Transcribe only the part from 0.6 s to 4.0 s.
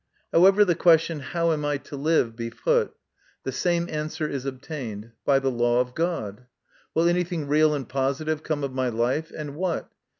the question, How am I to live? be put, the same